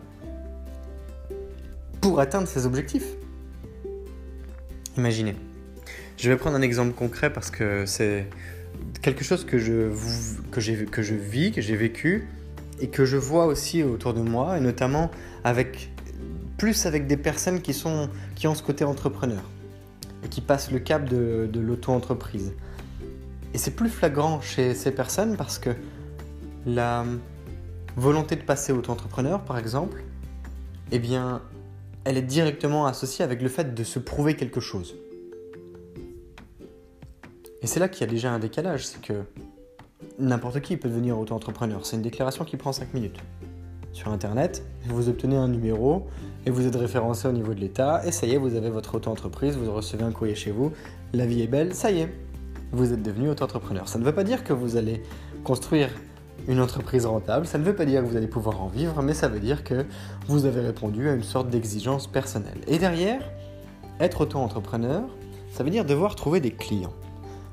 pour 1.99 2.19
atteindre 2.19 2.47
ces 2.47 2.65
objectifs? 2.65 3.15
Imaginez. 4.97 5.35
Je 6.17 6.29
vais 6.29 6.37
prendre 6.37 6.55
un 6.55 6.61
exemple 6.61 6.93
concret 6.93 7.31
parce 7.31 7.49
que 7.49 7.85
c'est 7.85 8.27
quelque 9.01 9.23
chose 9.23 9.45
que 9.45 9.57
je, 9.57 9.89
que, 10.51 10.85
que 10.85 11.01
je 11.01 11.15
vis, 11.15 11.51
que 11.51 11.61
j'ai 11.61 11.75
vécu 11.75 12.27
et 12.79 12.89
que 12.89 13.05
je 13.05 13.17
vois 13.17 13.45
aussi 13.45 13.83
autour 13.83 14.13
de 14.13 14.21
moi, 14.21 14.57
et 14.57 14.61
notamment 14.61 15.11
avec 15.43 15.91
plus 16.57 16.85
avec 16.85 17.07
des 17.07 17.17
personnes 17.17 17.61
qui, 17.61 17.73
sont, 17.73 18.09
qui 18.35 18.47
ont 18.47 18.55
ce 18.55 18.63
côté 18.63 18.83
entrepreneur 18.83 19.41
et 20.23 20.27
qui 20.27 20.41
passent 20.41 20.71
le 20.71 20.79
cap 20.79 21.07
de, 21.07 21.49
de 21.51 21.59
l'auto-entreprise. 21.59 22.53
Et 23.53 23.57
c'est 23.57 23.75
plus 23.75 23.89
flagrant 23.89 24.41
chez 24.41 24.75
ces 24.75 24.91
personnes 24.91 25.37
parce 25.37 25.57
que 25.57 25.71
la 26.65 27.05
volonté 27.95 28.35
de 28.35 28.41
passer 28.41 28.71
auto-entrepreneur, 28.71 29.41
par 29.41 29.57
exemple, 29.57 30.03
eh 30.91 30.99
bien, 30.99 31.41
elle 32.03 32.17
est 32.17 32.23
directement 32.23 32.85
associée 32.85 33.23
avec 33.23 33.41
le 33.41 33.49
fait 33.49 33.73
de 33.75 33.83
se 33.83 33.99
prouver 33.99 34.35
quelque 34.35 34.59
chose. 34.59 34.95
Et 37.61 37.67
c'est 37.67 37.79
là 37.79 37.89
qu'il 37.89 38.01
y 38.01 38.09
a 38.09 38.11
déjà 38.11 38.31
un 38.31 38.39
décalage, 38.39 38.87
c'est 38.87 39.01
que 39.01 39.23
n'importe 40.17 40.61
qui 40.61 40.77
peut 40.77 40.89
devenir 40.89 41.19
auto-entrepreneur. 41.19 41.85
C'est 41.85 41.95
une 41.95 42.01
déclaration 42.01 42.43
qui 42.43 42.57
prend 42.57 42.71
5 42.71 42.93
minutes. 42.93 43.17
Sur 43.93 44.11
Internet, 44.11 44.63
vous 44.87 45.09
obtenez 45.09 45.35
un 45.35 45.47
numéro 45.47 46.07
et 46.45 46.49
vous 46.49 46.65
êtes 46.65 46.75
référencé 46.75 47.27
au 47.27 47.33
niveau 47.33 47.53
de 47.53 47.59
l'État 47.59 48.01
et 48.05 48.11
ça 48.11 48.25
y 48.25 48.33
est, 48.33 48.37
vous 48.37 48.55
avez 48.55 48.69
votre 48.69 48.95
auto-entreprise, 48.95 49.57
vous 49.57 49.71
recevez 49.71 50.03
un 50.03 50.11
courrier 50.11 50.33
chez 50.33 50.51
vous, 50.51 50.71
la 51.13 51.25
vie 51.25 51.41
est 51.41 51.47
belle, 51.47 51.75
ça 51.75 51.91
y 51.91 51.99
est, 51.99 52.09
vous 52.71 52.93
êtes 52.93 53.03
devenu 53.03 53.29
auto-entrepreneur. 53.29 53.87
Ça 53.89 53.99
ne 53.99 54.05
veut 54.05 54.15
pas 54.15 54.23
dire 54.23 54.43
que 54.43 54.53
vous 54.53 54.77
allez 54.77 55.03
construire 55.43 55.89
une 56.47 56.59
entreprise 56.59 57.05
rentable, 57.05 57.45
ça 57.45 57.57
ne 57.57 57.63
veut 57.63 57.75
pas 57.75 57.85
dire 57.85 58.01
que 58.01 58.07
vous 58.07 58.17
allez 58.17 58.27
pouvoir 58.27 58.61
en 58.61 58.67
vivre, 58.67 59.01
mais 59.01 59.13
ça 59.13 59.27
veut 59.27 59.39
dire 59.39 59.63
que 59.63 59.85
vous 60.27 60.45
avez 60.45 60.61
répondu 60.61 61.09
à 61.09 61.13
une 61.13 61.23
sorte 61.23 61.49
d'exigence 61.49 62.07
personnelle. 62.07 62.59
Et 62.67 62.77
derrière, 62.77 63.21
être 63.99 64.21
auto-entrepreneur, 64.21 65.03
ça 65.53 65.63
veut 65.63 65.69
dire 65.69 65.85
devoir 65.85 66.15
trouver 66.15 66.39
des 66.39 66.51
clients. 66.51 66.93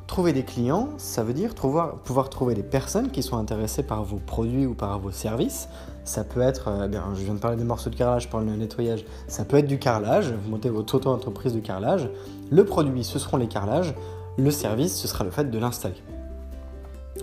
Trouver 0.07 0.33
des 0.33 0.43
clients, 0.43 0.89
ça 0.97 1.23
veut 1.23 1.35
dire 1.35 1.55
pouvoir 1.55 2.31
trouver 2.31 2.55
des 2.55 2.63
personnes 2.63 3.11
qui 3.11 3.23
sont 3.23 3.37
intéressées 3.37 3.83
par 3.83 4.05
vos 4.05 4.17
produits 4.17 4.65
ou 4.65 4.75
par 4.75 4.99
vos 4.99 5.11
services. 5.11 5.69
Ça 6.05 6.25
peut 6.25 6.41
être, 6.41 6.69
euh, 6.69 6.89
je 7.15 7.23
viens 7.23 7.35
de 7.35 7.39
parler 7.39 7.59
des 7.59 7.65
morceaux 7.65 7.91
de 7.91 7.95
carrelage, 7.95 8.31
pour 8.31 8.41
le 8.41 8.47
nettoyage, 8.47 9.05
ça 9.27 9.45
peut 9.45 9.59
être 9.59 9.67
du 9.67 9.79
carrelage, 9.79 10.33
vous 10.33 10.51
montez 10.51 10.71
votre 10.71 10.95
auto-entreprise 10.95 11.53
de 11.53 11.61
carrelage. 11.61 12.09
Le 12.51 12.65
produit, 12.65 13.05
ce 13.05 13.19
seront 13.19 13.37
les 13.37 13.49
carrelages, 13.49 13.95
le 14.39 14.51
service, 14.51 14.97
ce 14.97 15.07
sera 15.07 15.25
le 15.25 15.31
fait 15.31 15.51
de 15.51 15.59
l'installer. 15.59 16.03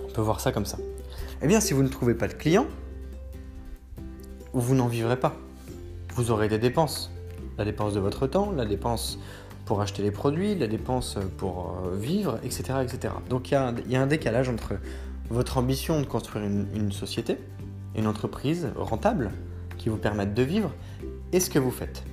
On 0.08 0.12
peut 0.12 0.22
voir 0.22 0.38
ça 0.38 0.52
comme 0.52 0.66
ça. 0.66 0.76
Eh 1.42 1.46
bien, 1.46 1.60
si 1.60 1.74
vous 1.74 1.82
ne 1.82 1.88
trouvez 1.88 2.14
pas 2.14 2.28
de 2.28 2.32
clients, 2.32 2.66
vous 4.54 4.74
n'en 4.74 4.88
vivrez 4.88 5.18
pas. 5.18 5.36
Vous 6.14 6.30
aurez 6.30 6.48
des 6.48 6.58
dépenses. 6.58 7.10
La 7.58 7.64
dépense 7.64 7.92
de 7.92 8.00
votre 8.00 8.26
temps, 8.26 8.52
la 8.52 8.64
dépense 8.64 9.18
pour 9.66 9.82
acheter 9.82 10.02
les 10.02 10.10
produits, 10.10 10.54
la 10.54 10.66
dépense 10.66 11.18
pour 11.36 11.76
euh, 11.84 11.96
vivre, 11.96 12.38
etc. 12.42 12.78
etc. 12.82 13.14
Donc 13.28 13.50
il 13.50 13.54
y, 13.88 13.96
a 13.96 14.00
un 14.00 14.06
décalage 14.06 14.48
entre 14.48 14.74
votre 15.28 15.58
ambition 15.58 16.00
de 16.00 16.06
construire 16.06 16.44
une, 16.46 16.92
société, 16.92 17.36
une 17.96 18.06
entreprise 18.06 18.68
rentable 18.76 19.30
qui 19.76 19.88
vous 19.88 19.96
permette 19.96 20.32
de 20.34 20.42
vivre, 20.42 20.72
et 21.32 21.40
ce 21.40 21.50
que 21.50 21.58
vous 21.58 21.70
faites. 21.70 22.04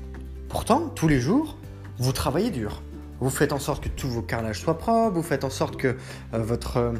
Pourtant, 0.49 0.89
tous 0.89 1.07
les 1.07 1.19
jours, 1.19 1.57
vous 1.97 2.11
travaillez 2.11 2.49
dur. 2.49 2.81
Vous 3.19 3.29
faites 3.29 3.53
en 3.53 3.59
sorte 3.59 3.83
que 3.83 3.89
tous 3.89 4.09
vos 4.09 4.21
carrelages 4.21 4.59
soient 4.59 4.77
propres, 4.77 5.13
vous 5.13 5.23
faites 5.23 5.43
en 5.43 5.49
sorte 5.49 5.77
que 5.77 5.95
euh, 6.33 6.39
votre 6.39 6.77
euh, 6.77 6.93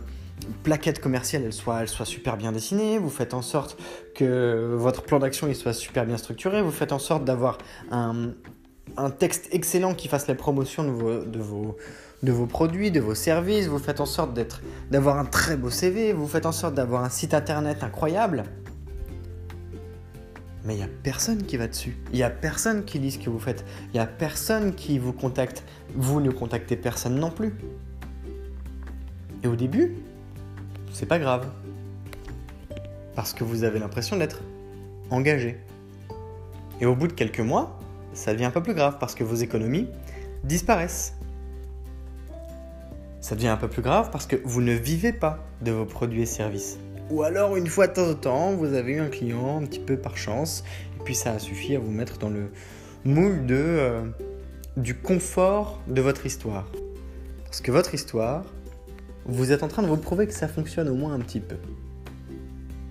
plaquette 0.63 0.99
commerciale 0.99 1.43
elle 1.45 1.53
soit, 1.53 1.81
elle 1.81 1.87
super 2.05 2.37
bien 2.37 2.51
dessinée, 2.51 2.97
vous 2.97 3.09
faites 3.09 3.33
en 3.33 3.41
sorte 3.41 3.77
que 4.15 4.75
votre 4.75 5.03
plan 5.03 5.19
d'action 5.19 5.53
soit 5.53 5.73
super 5.73 6.05
bien 6.05 6.17
structuré, 6.17 6.61
vous 6.61 6.71
faites 6.71 6.91
en 6.91 6.99
sorte 6.99 7.25
d'avoir 7.25 7.57
un, 7.91 8.33
texte 9.17 9.47
excellent 9.51 9.93
qui 9.93 10.07
fasse 10.07 10.27
la 10.27 10.35
promotion 10.35 10.83
de 10.83 11.39
vos, 12.31 12.45
produits, 12.45 12.91
de 12.91 12.99
vos 12.99 13.15
services, 13.15 13.67
vous 13.67 13.79
faites 13.79 14.01
en 14.01 14.05
sorte 14.05 14.37
d'avoir 14.91 15.17
un 15.17 15.25
très 15.25 15.57
beau 15.57 15.69
CV, 15.69 16.13
vous 16.13 16.27
faites 16.27 16.45
en 16.45 16.51
sorte 16.51 16.75
d'avoir 16.75 17.03
un 17.03 17.09
site 17.09 17.33
internet 17.33 17.83
incroyable. 17.83 18.43
Mais 20.65 20.75
il 20.75 20.77
n'y 20.77 20.83
a 20.83 20.89
personne 21.03 21.43
qui 21.43 21.57
va 21.57 21.67
dessus. 21.67 21.97
Il 22.11 22.15
n'y 22.15 22.23
a 22.23 22.29
personne 22.29 22.85
qui 22.85 22.97
lit 22.97 23.11
ce 23.11 23.19
que 23.19 23.29
vous 23.29 23.39
faites. 23.39 23.65
Il 23.87 23.95
n'y 23.95 23.99
a 23.99 24.05
personne 24.05 24.73
qui 24.73 24.97
vous 24.97 25.11
contacte. 25.11 25.65
Vous 25.93 26.21
ne 26.21 26.31
contactez 26.31 26.77
personne 26.77 27.15
non 27.15 27.31
plus. 27.31 27.53
Et 29.43 29.47
au 29.47 29.57
début, 29.57 29.97
c'est 30.93 31.07
pas 31.07 31.19
grave. 31.19 31.47
Parce 33.15 33.33
que 33.33 33.43
vous 33.43 33.63
avez 33.63 33.79
l'impression 33.79 34.15
d'être 34.15 34.41
engagé. 35.09 35.57
Et 36.79 36.85
au 36.85 36.95
bout 36.95 37.07
de 37.07 37.13
quelques 37.13 37.39
mois, 37.39 37.77
ça 38.13 38.33
devient 38.33 38.45
un 38.45 38.51
peu 38.51 38.63
plus 38.63 38.73
grave 38.73 38.97
parce 38.99 39.15
que 39.15 39.23
vos 39.23 39.35
économies 39.35 39.87
disparaissent. 40.43 41.15
Ça 43.21 43.35
devient 43.35 43.47
un 43.47 43.57
peu 43.57 43.67
plus 43.67 43.81
grave 43.81 44.09
parce 44.11 44.25
que 44.25 44.35
vous 44.43 44.61
ne 44.61 44.73
vivez 44.73 45.13
pas 45.13 45.39
de 45.61 45.71
vos 45.71 45.85
produits 45.85 46.21
et 46.21 46.25
services. 46.25 46.77
Ou 47.09 47.23
alors, 47.23 47.55
une 47.55 47.67
fois 47.67 47.87
de 47.87 47.93
temps 47.93 48.09
en 48.09 48.15
temps, 48.15 48.53
vous 48.53 48.73
avez 48.73 48.93
eu 48.93 48.99
un 48.99 49.09
client 49.09 49.57
un 49.61 49.65
petit 49.65 49.79
peu 49.79 49.97
par 49.97 50.17
chance, 50.17 50.63
et 50.99 51.03
puis 51.03 51.15
ça 51.15 51.31
a 51.33 51.39
suffi 51.39 51.75
à 51.75 51.79
vous 51.79 51.91
mettre 51.91 52.17
dans 52.17 52.29
le 52.29 52.49
moule 53.05 53.45
euh, 53.49 54.01
du 54.77 54.95
confort 54.95 55.79
de 55.87 56.01
votre 56.01 56.25
histoire. 56.25 56.65
Parce 57.45 57.61
que 57.61 57.71
votre 57.71 57.93
histoire, 57.93 58.45
vous 59.25 59.51
êtes 59.51 59.63
en 59.63 59.67
train 59.67 59.81
de 59.81 59.87
vous 59.87 59.97
prouver 59.97 60.27
que 60.27 60.33
ça 60.33 60.47
fonctionne 60.47 60.89
au 60.89 60.95
moins 60.95 61.13
un 61.13 61.19
petit 61.19 61.39
peu. 61.39 61.55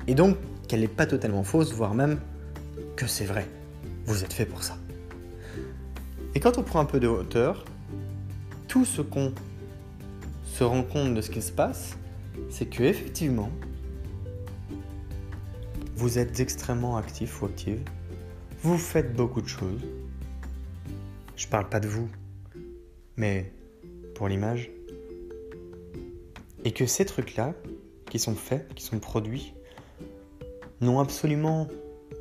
Et 0.07 0.15
donc, 0.15 0.37
qu'elle 0.69 0.81
n'est 0.81 0.89
pas 0.89 1.07
totalement 1.07 1.45
fausse, 1.45 1.73
voire 1.73 1.95
même 1.95 2.19
que 2.97 3.07
c'est 3.07 3.25
vrai. 3.25 3.47
Vous 4.07 4.25
êtes 4.25 4.33
fait 4.33 4.47
pour 4.47 4.63
ça. 4.63 4.77
Et 6.35 6.41
quand 6.41 6.59
on 6.59 6.63
prend 6.63 6.81
un 6.81 6.85
peu 6.85 6.99
de 6.99 7.09
hauteur, 7.09 7.65
tout 8.69 8.85
ce 8.85 9.03
qu'on 9.03 9.33
se 10.45 10.65
rend 10.65 10.83
compte 10.83 11.15
de 11.15 11.21
ce 11.21 11.31
qui 11.31 11.43
se 11.43 11.53
passe, 11.53 11.97
c'est 12.51 12.67
que 12.67 12.83
effectivement, 12.83 13.51
vous 15.95 16.19
êtes 16.19 16.41
extrêmement 16.41 16.97
actif 16.97 17.43
ou 17.43 17.47
active, 17.47 17.81
vous 18.63 18.79
faites 18.79 19.15
beaucoup 19.15 19.43
de 19.43 19.49
choses. 19.49 19.83
Je 21.37 21.47
parle 21.49 21.69
pas 21.69 21.81
de 21.81 21.89
vous, 21.89 22.09
mais 23.17 23.53
pour 24.15 24.29
l'image. 24.29 24.71
Et 26.65 26.73
que 26.73 26.87
ces 26.87 27.05
trucs-là, 27.05 27.55
qui 28.11 28.19
sont 28.19 28.35
faits, 28.35 28.73
qui 28.75 28.85
sont 28.85 28.99
produits, 28.99 29.55
n'ont 30.81 31.01
absolument 31.01 31.69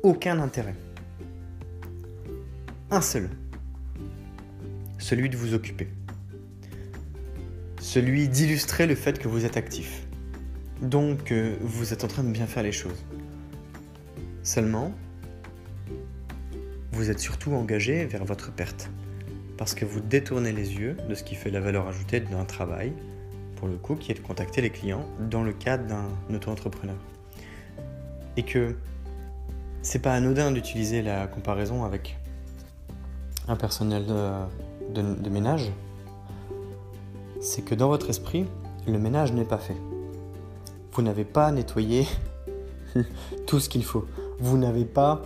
aucun 0.02 0.40
intérêt. 0.40 0.74
Un 2.90 3.00
seul. 3.00 3.28
Celui 4.98 5.28
de 5.28 5.36
vous 5.36 5.54
occuper. 5.54 5.88
Celui 7.80 8.28
d'illustrer 8.28 8.86
le 8.86 8.94
fait 8.94 9.18
que 9.18 9.28
vous 9.28 9.44
êtes 9.44 9.56
actif. 9.56 10.06
Donc, 10.80 11.32
euh, 11.32 11.56
vous 11.60 11.92
êtes 11.92 12.04
en 12.04 12.08
train 12.08 12.24
de 12.24 12.30
bien 12.30 12.46
faire 12.46 12.62
les 12.62 12.72
choses. 12.72 13.04
Seulement, 14.42 14.92
vous 16.92 17.10
êtes 17.10 17.18
surtout 17.18 17.52
engagé 17.52 18.04
vers 18.04 18.24
votre 18.24 18.52
perte. 18.52 18.90
Parce 19.56 19.74
que 19.74 19.84
vous 19.84 20.00
détournez 20.00 20.52
les 20.52 20.74
yeux 20.74 20.96
de 21.08 21.14
ce 21.14 21.22
qui 21.22 21.34
fait 21.34 21.50
la 21.50 21.60
valeur 21.60 21.86
ajoutée 21.86 22.20
d'un 22.20 22.44
travail, 22.44 22.92
le 23.66 23.76
coup, 23.76 23.94
qui 23.94 24.12
est 24.12 24.14
de 24.14 24.20
contacter 24.20 24.60
les 24.60 24.70
clients 24.70 25.04
dans 25.30 25.42
le 25.42 25.52
cadre 25.52 25.86
d'un 25.86 26.34
auto-entrepreneur. 26.34 26.96
Et 28.36 28.42
que 28.42 28.76
c'est 29.82 30.00
pas 30.00 30.14
anodin 30.14 30.50
d'utiliser 30.50 31.02
la 31.02 31.26
comparaison 31.26 31.84
avec 31.84 32.18
un 33.48 33.56
personnel 33.56 34.06
de 34.06 35.30
ménage. 35.30 35.70
C'est 37.40 37.62
que 37.62 37.74
dans 37.74 37.88
votre 37.88 38.08
esprit, 38.10 38.46
le 38.86 38.98
ménage 38.98 39.32
n'est 39.32 39.44
pas 39.44 39.58
fait. 39.58 39.76
Vous 40.92 41.02
n'avez 41.02 41.24
pas 41.24 41.50
nettoyé 41.50 42.06
tout 43.46 43.58
ce 43.58 43.68
qu'il 43.68 43.84
faut 43.84 44.06
vous 44.42 44.58
n'avez 44.58 44.84
pas 44.84 45.22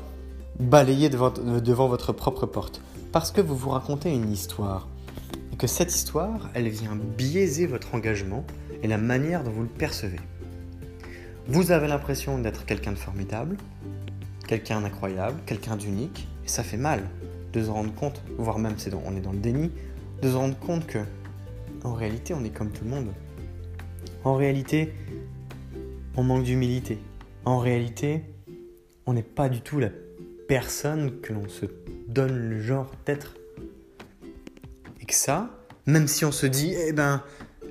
balayé 0.61 1.09
devant, 1.09 1.31
devant 1.31 1.89
votre 1.89 2.13
propre 2.13 2.47
porte. 2.47 2.83
Parce 3.13 3.31
que 3.31 3.41
vous 3.41 3.57
vous 3.57 3.71
racontez 3.71 4.15
une 4.15 4.31
histoire. 4.31 4.87
Que 5.59 5.67
cette 5.67 5.95
histoire, 5.95 6.51
elle 6.53 6.69
vient 6.69 6.95
biaiser 6.97 7.67
votre 7.67 7.95
engagement 7.95 8.45
et 8.83 8.89
la 8.89 8.99
manière 8.99 9.43
dont 9.43 9.51
vous 9.51 9.63
le 9.63 9.69
percevez. 9.69 10.21
Vous 11.49 11.73
avez 11.73 11.89
l'impression 11.89 12.39
d'être 12.39 12.67
quelqu'un 12.67 12.93
de 12.93 12.99
formidable, 12.99 13.57
quelqu'un 14.47 14.83
d'incroyable, 14.83 15.41
quelqu'un 15.47 15.77
d'unique, 15.77 16.29
et 16.45 16.49
ça 16.49 16.63
fait 16.63 16.77
mal 16.77 17.03
de 17.55 17.63
se 17.63 17.71
rendre 17.71 17.95
compte, 17.95 18.23
voire 18.37 18.59
même 18.59 18.77
on 19.07 19.17
est 19.17 19.21
dans 19.21 19.33
le 19.33 19.39
déni, 19.39 19.71
de 20.21 20.29
se 20.29 20.37
rendre 20.37 20.59
compte 20.59 20.87
que 20.87 20.99
en 21.85 21.95
réalité 21.95 22.35
on 22.35 22.45
est 22.45 22.51
comme 22.51 22.71
tout 22.71 22.85
le 22.85 22.91
monde. 22.91 23.09
En 24.25 24.35
réalité, 24.35 24.93
on 26.17 26.23
manque 26.23 26.45
d'humilité. 26.45 26.99
En 27.47 27.59
réalité, 27.59 28.25
on 29.07 29.15
n'est 29.15 29.23
pas 29.23 29.49
du 29.49 29.63
tout 29.63 29.79
la 29.79 29.91
personne 30.49 31.21
que 31.21 31.33
l'on 31.33 31.49
se 31.49 31.65
donne 32.09 32.37
le 32.37 32.61
genre 32.61 32.91
d'être. 33.07 33.37
Que 35.07 35.15
ça, 35.15 35.49
même 35.87 36.09
si 36.09 36.25
on 36.25 36.33
se 36.33 36.47
dit, 36.47 36.75
eh 36.77 36.93
ben, 36.93 37.23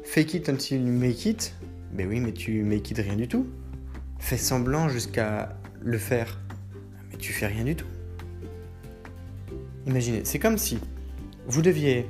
fake 0.05 0.35
it 0.35 0.49
until 0.49 0.79
you 0.79 0.93
make 0.93 1.25
it, 1.25 1.53
ben 1.91 2.07
oui, 2.07 2.21
mais 2.21 2.31
tu 2.31 2.63
make 2.63 2.89
it 2.91 2.97
rien 2.97 3.17
du 3.17 3.27
tout. 3.27 3.45
Fais 4.19 4.37
semblant 4.37 4.87
jusqu'à 4.87 5.49
le 5.81 5.97
faire, 5.97 6.39
mais 7.11 7.17
tu 7.17 7.33
fais 7.33 7.47
rien 7.47 7.65
du 7.65 7.75
tout. 7.75 7.87
Imaginez, 9.85 10.21
c'est 10.23 10.39
comme 10.39 10.57
si 10.57 10.79
vous 11.45 11.61
deviez 11.61 12.07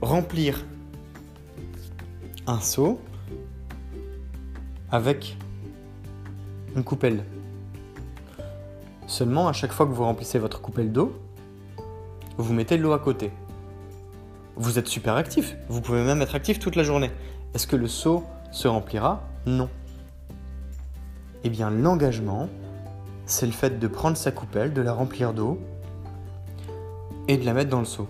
remplir 0.00 0.64
un 2.48 2.60
seau 2.60 3.00
avec 4.90 5.36
une 6.74 6.82
coupelle. 6.82 7.24
Seulement, 9.06 9.46
à 9.46 9.52
chaque 9.52 9.72
fois 9.72 9.86
que 9.86 9.92
vous 9.92 10.04
remplissez 10.04 10.40
votre 10.40 10.60
coupelle 10.60 10.90
d'eau, 10.90 11.20
vous 12.36 12.52
mettez 12.52 12.76
de 12.76 12.82
l'eau 12.82 12.92
à 12.92 12.98
côté. 12.98 13.30
Vous 14.56 14.78
êtes 14.78 14.86
super 14.86 15.16
actif, 15.16 15.56
vous 15.68 15.80
pouvez 15.80 16.02
même 16.02 16.22
être 16.22 16.36
actif 16.36 16.60
toute 16.60 16.76
la 16.76 16.84
journée. 16.84 17.10
Est-ce 17.54 17.66
que 17.66 17.76
le 17.76 17.88
seau 17.88 18.24
se 18.52 18.68
remplira? 18.68 19.28
Non. 19.46 19.68
Eh 21.42 21.50
bien, 21.50 21.70
l'engagement, 21.70 22.48
c'est 23.26 23.46
le 23.46 23.52
fait 23.52 23.80
de 23.80 23.88
prendre 23.88 24.16
sa 24.16 24.30
coupelle, 24.30 24.72
de 24.72 24.80
la 24.80 24.92
remplir 24.92 25.34
d'eau 25.34 25.58
et 27.26 27.36
de 27.36 27.44
la 27.44 27.52
mettre 27.52 27.70
dans 27.70 27.80
le 27.80 27.84
seau. 27.84 28.06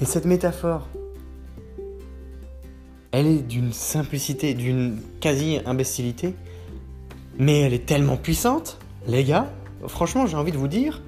Et 0.00 0.04
cette 0.04 0.24
métaphore, 0.24 0.86
elle 3.12 3.26
est 3.26 3.42
d'une 3.42 3.72
simplicité, 3.72 4.54
d'une 4.54 5.00
quasi-imbécilité, 5.20 6.36
mais 7.38 7.60
elle 7.60 7.74
est 7.74 7.86
tellement 7.86 8.16
puissante, 8.16 8.78
les 9.08 9.24
gars. 9.24 9.50
Franchement, 9.88 10.26
j'ai 10.26 10.36
envie 10.36 10.52
de 10.52 10.58
vous 10.58 10.68
dire 10.68 11.02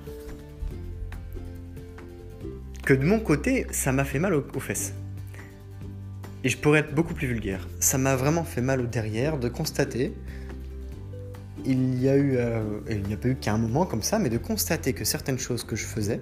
que 2.84 2.94
de 2.94 3.04
mon 3.04 3.20
côté, 3.20 3.66
ça 3.70 3.92
m'a 3.92 4.04
fait 4.04 4.18
mal 4.18 4.34
aux, 4.34 4.60
fesses. 4.60 4.94
Et 6.44 6.48
je 6.48 6.58
pourrais 6.58 6.80
être 6.80 6.94
beaucoup 6.94 7.14
plus 7.14 7.28
vulgaire. 7.28 7.68
Ça 7.80 7.98
m'a 7.98 8.16
vraiment 8.16 8.44
fait 8.44 8.60
mal 8.60 8.80
au 8.80 8.86
derrière 8.86 9.38
de 9.38 9.48
constater, 9.48 10.12
il 11.64 12.02
y 12.02 12.08
a 12.08 12.16
eu, 12.16 12.36
euh, 12.36 12.80
il 12.90 13.02
n'y 13.02 13.14
a 13.14 13.16
pas 13.16 13.28
eu 13.28 13.36
qu'un 13.36 13.56
moment 13.56 13.86
comme 13.86 14.02
ça, 14.02 14.18
mais 14.18 14.28
de 14.28 14.38
constater 14.38 14.94
que 14.94 15.04
certaines 15.04 15.38
choses 15.38 15.62
que 15.62 15.76
je 15.76 15.84
faisais 15.84 16.20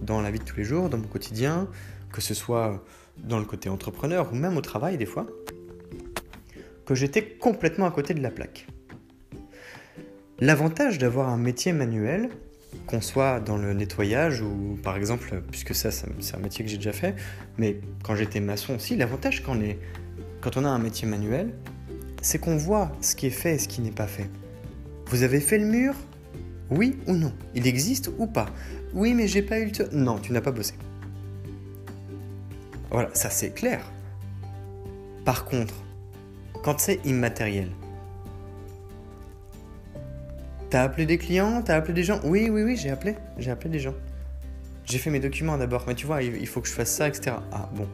dans 0.00 0.22
la 0.22 0.30
vie 0.30 0.38
de 0.38 0.44
tous 0.44 0.56
les 0.56 0.64
jours, 0.64 0.88
dans 0.88 0.96
mon 0.96 1.06
quotidien, 1.06 1.68
que 2.10 2.22
ce 2.22 2.32
soit 2.32 2.82
dans 3.18 3.38
le 3.38 3.44
côté 3.44 3.68
entrepreneur 3.68 4.32
ou 4.32 4.36
même 4.36 4.56
au 4.56 4.62
travail 4.62 4.96
des 4.96 5.06
fois, 5.06 5.26
que 6.86 6.94
j'étais 6.94 7.22
complètement 7.22 7.86
à 7.86 7.90
côté 7.90 8.14
de 8.14 8.22
la 8.22 8.30
plaque. 8.30 8.66
L'avantage 10.40 10.98
d'avoir 10.98 11.28
un 11.28 11.36
métier 11.36 11.72
manuel, 11.72 12.30
qu'on 12.86 13.00
soit 13.00 13.40
dans 13.40 13.56
le 13.56 13.72
nettoyage 13.74 14.40
ou 14.42 14.78
par 14.82 14.96
exemple, 14.96 15.42
puisque 15.50 15.74
ça 15.74 15.90
c'est 15.90 16.34
un 16.34 16.38
métier 16.38 16.64
que 16.64 16.70
j'ai 16.70 16.76
déjà 16.76 16.92
fait, 16.92 17.14
mais 17.58 17.80
quand 18.02 18.16
j'étais 18.16 18.40
maçon 18.40 18.76
aussi, 18.76 18.96
l'avantage 18.96 19.42
quand 19.42 19.56
on, 19.56 19.62
quand 20.40 20.56
on 20.56 20.64
a 20.64 20.68
un 20.68 20.78
métier 20.78 21.06
manuel, 21.06 21.52
c'est 22.22 22.38
qu'on 22.38 22.56
voit 22.56 22.92
ce 23.00 23.14
qui 23.14 23.26
est 23.26 23.30
fait 23.30 23.54
et 23.54 23.58
ce 23.58 23.68
qui 23.68 23.80
n'est 23.80 23.90
pas 23.90 24.06
fait. 24.06 24.28
Vous 25.06 25.22
avez 25.22 25.40
fait 25.40 25.58
le 25.58 25.66
mur? 25.66 25.94
Oui 26.70 26.96
ou 27.06 27.14
non? 27.14 27.32
Il 27.54 27.66
existe 27.66 28.10
ou 28.18 28.26
pas? 28.26 28.46
Oui 28.94 29.14
mais 29.14 29.26
j'ai 29.28 29.42
pas 29.42 29.58
eu 29.58 29.66
le. 29.66 29.96
Non, 29.96 30.18
tu 30.18 30.32
n'as 30.32 30.40
pas 30.40 30.52
bossé. 30.52 30.74
Voilà, 32.90 33.10
ça 33.14 33.30
c'est 33.30 33.50
clair. 33.50 33.84
Par 35.24 35.44
contre, 35.44 35.74
quand 36.62 36.78
c'est 36.78 37.00
immatériel, 37.04 37.70
T'as 40.72 40.84
appelé 40.84 41.04
des 41.04 41.18
clients 41.18 41.60
T'as 41.60 41.76
appelé 41.76 41.92
des 41.92 42.02
gens? 42.02 42.18
Oui, 42.24 42.48
oui, 42.48 42.62
oui, 42.62 42.78
j'ai 42.78 42.88
appelé. 42.88 43.16
J'ai 43.36 43.50
appelé 43.50 43.68
des 43.68 43.78
gens. 43.78 43.92
J'ai 44.86 44.96
fait 44.96 45.10
mes 45.10 45.20
documents 45.20 45.58
d'abord, 45.58 45.84
mais 45.86 45.94
tu 45.94 46.06
vois, 46.06 46.22
il 46.22 46.46
faut 46.46 46.62
que 46.62 46.66
je 46.66 46.72
fasse 46.72 46.90
ça, 46.90 47.08
etc. 47.08 47.36
Ah 47.52 47.68
bon. 47.74 47.86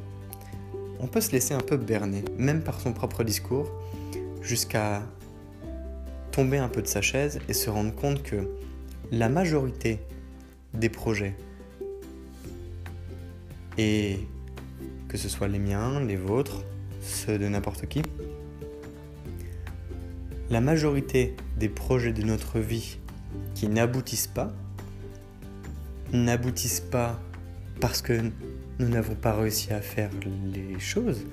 On 1.01 1.09
peut 1.09 1.21
se 1.21 1.33
laisser 1.33 1.55
un 1.55 1.61
peu 1.61 1.77
berner, 1.77 2.23
même 2.37 2.63
par 2.63 2.81
son 2.81 2.93
propre 2.93 3.25
discours, 3.25 3.69
jusqu'à 4.43 5.03
tomber 6.31 6.59
un 6.59 6.69
peu 6.69 6.81
de 6.81 6.87
sa 6.87 7.01
chaise 7.01 7.41
et 7.49 7.53
se 7.53 7.69
rendre 7.69 7.93
compte 7.93 8.23
que 8.23 8.49
la 9.11 9.29
majorité 9.29 9.99
des 10.73 10.89
projets, 10.89 11.35
et 13.77 14.21
que 15.09 15.17
ce 15.17 15.29
soit 15.29 15.49
les 15.49 15.59
miens, 15.59 15.99
les 15.99 16.15
vôtres, 16.15 16.63
ceux 17.01 17.41
de 17.41 17.49
n'importe 17.49 17.89
qui, 17.89 18.03
la 20.51 20.61
majorité 20.61 21.35
des 21.59 21.69
projets 21.69 22.13
de 22.13 22.23
notre 22.23 22.59
vie 22.59 22.99
qui 23.55 23.69
n'aboutissent 23.69 24.27
pas, 24.27 24.53
n'aboutissent 26.13 26.81
pas 26.81 27.21
parce 27.81 28.03
que 28.03 28.21
nous 28.79 28.89
n'avons 28.89 29.15
pas 29.15 29.35
réussi 29.35 29.73
à 29.73 29.81
faire 29.81 30.11
les 30.53 30.79
choses, 30.79 31.27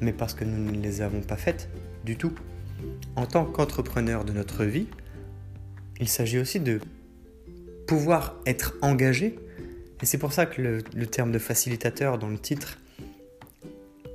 mais 0.00 0.12
parce 0.12 0.34
que 0.34 0.44
nous 0.44 0.72
ne 0.72 0.80
les 0.80 1.00
avons 1.00 1.20
pas 1.20 1.36
faites 1.36 1.68
du 2.04 2.16
tout. 2.16 2.32
En 3.16 3.26
tant 3.26 3.44
qu'entrepreneur 3.44 4.24
de 4.24 4.32
notre 4.32 4.64
vie, 4.64 4.86
il 5.98 6.08
s'agit 6.08 6.38
aussi 6.38 6.60
de 6.60 6.80
pouvoir 7.86 8.36
être 8.46 8.74
engagé, 8.82 9.38
et 10.02 10.06
c'est 10.06 10.18
pour 10.18 10.32
ça 10.32 10.46
que 10.46 10.62
le, 10.94 11.06
terme 11.06 11.32
de 11.32 11.38
facilitateur 11.38 12.18
dans 12.18 12.28
le 12.28 12.38
titre 12.38 12.78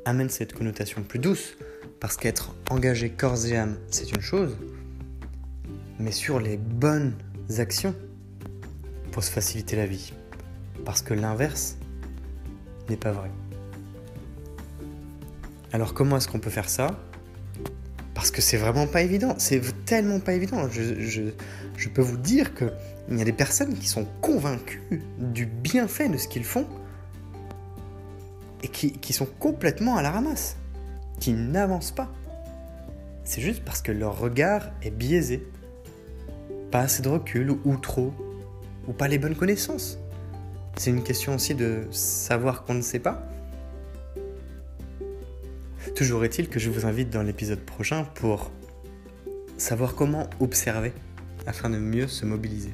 amène 0.05 0.29
cette 0.29 0.53
connotation 0.53 1.03
plus 1.03 1.19
douce, 1.19 1.57
parce 2.05 2.17
qu'être 2.17 2.53
engagé 2.69 3.09
corps 3.09 3.47
et 3.47 3.57
âme, 3.57 3.79
c'est 3.89 4.11
une 4.11 4.21
chose, 4.21 4.55
mais 5.97 6.11
sur 6.11 6.39
les 6.39 6.55
bonnes 6.55 7.15
actions 7.57 7.95
pour 9.11 9.23
se 9.23 9.31
faciliter 9.31 9.75
la 9.75 9.87
vie. 9.87 10.13
Parce 10.85 11.01
que 11.01 11.15
l'inverse 11.15 11.77
n'est 12.89 12.95
pas 12.95 13.11
vrai. 13.11 13.31
Alors 15.73 15.95
comment 15.95 16.17
est-ce 16.17 16.27
qu'on 16.27 16.37
peut 16.37 16.51
faire 16.51 16.69
ça? 16.69 16.95
Parce 18.13 18.29
que 18.29 18.39
c'est 18.39 18.57
vraiment 18.57 18.85
pas 18.85 19.01
évident, 19.01 19.33
c'est 19.39 19.63
tellement 19.85 20.19
pas 20.19 20.33
évident. 20.33 20.69
Je, 20.69 21.89
peux 21.89 22.03
vous 22.03 22.17
dire 22.17 22.53
qu'il 22.53 23.17
y 23.17 23.21
a 23.21 23.25
des 23.25 23.33
personnes 23.33 23.73
qui 23.73 23.87
sont 23.87 24.05
convaincues 24.21 24.83
du 25.17 25.47
bienfait 25.47 26.07
de 26.07 26.17
ce 26.17 26.27
qu'ils 26.27 26.45
font 26.45 26.67
et 28.61 28.67
qui 28.67 29.11
sont 29.11 29.25
complètement 29.25 29.97
à 29.97 30.03
la 30.03 30.11
ramasse 30.11 30.57
qui 31.19 31.33
n'avancent 31.33 31.91
pas. 31.91 32.11
c'est 33.23 33.41
juste 33.41 33.63
parce 33.63 33.81
que 33.81 33.91
leur 33.91 34.19
regard 34.19 34.69
est 34.83 34.91
biaisé. 34.91 35.47
Pas 36.71 36.81
assez 36.81 37.01
de 37.01 37.09
recul 37.09 37.51
ou 37.63 37.77
trop, 37.77 38.13
ou 38.87 38.93
pas 38.93 39.07
les 39.07 39.17
bonnes 39.17 39.35
connaissances. 39.35 39.97
C'est 40.77 40.89
une 40.91 41.03
question 41.03 41.35
aussi 41.35 41.55
de 41.55 41.87
savoir 41.91 42.63
qu'on 42.63 42.73
ne 42.75 42.81
sait 42.81 42.99
pas. 42.99 43.23
Toujours 45.95 46.25
est-il 46.25 46.49
que 46.49 46.59
je 46.59 46.69
vous 46.69 46.85
invite 46.85 47.09
dans 47.09 47.23
l'épisode 47.23 47.59
prochain 47.59 48.03
pour 48.15 48.51
savoir 49.57 49.95
comment 49.95 50.29
observer 50.39 50.91
afin 51.47 51.69
de 51.69 51.77
mieux 51.77 52.07
se 52.07 52.25
mobiliser. 52.25 52.73